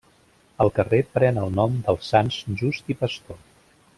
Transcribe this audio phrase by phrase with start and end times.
[0.63, 3.41] El carrer pren el nom dels Sants Just i Pastor.